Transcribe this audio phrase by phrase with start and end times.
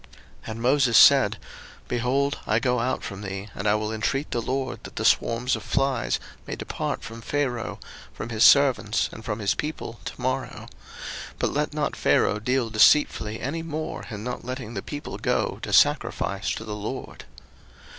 [0.01, 0.09] 02:008:029
[0.51, 1.37] And Moses said,
[1.87, 5.55] Behold, I go out from thee, and I will intreat the LORD that the swarms
[5.55, 7.77] of flies may depart from Pharaoh,
[8.11, 10.67] from his servants, and from his people, to morrow:
[11.37, 15.71] but let not Pharaoh deal deceitfully any more in not letting the people go to
[15.71, 17.25] sacrifice to the LORD.